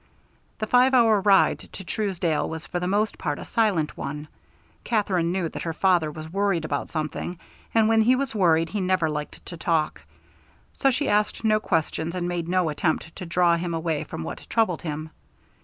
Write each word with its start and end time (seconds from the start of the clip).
The 0.57 0.65
five 0.65 0.95
hour 0.95 1.21
ride 1.21 1.59
to 1.59 1.83
Truesdale 1.83 2.49
was 2.49 2.65
for 2.65 2.79
the 2.79 2.87
most 2.87 3.19
part 3.19 3.37
a 3.37 3.45
silent 3.45 3.95
one. 3.95 4.29
Katherine 4.83 5.31
knew 5.31 5.47
that 5.49 5.61
her 5.61 5.73
father 5.73 6.09
was 6.09 6.33
worried 6.33 6.65
about 6.65 6.89
something, 6.89 7.37
and 7.75 7.87
when 7.87 8.01
he 8.01 8.15
was 8.15 8.33
worried 8.33 8.69
he 8.69 8.81
never 8.81 9.07
liked 9.11 9.45
to 9.45 9.57
talk, 9.57 10.01
so 10.73 10.89
she 10.89 11.07
asked 11.07 11.43
no 11.43 11.59
questions 11.59 12.15
and 12.15 12.27
made 12.27 12.47
no 12.47 12.69
attempt 12.69 13.15
to 13.17 13.27
draw 13.27 13.57
him 13.57 13.75
away 13.75 14.03
from 14.03 14.23
what 14.23 14.47
troubled 14.49 14.81
him. 14.81 15.11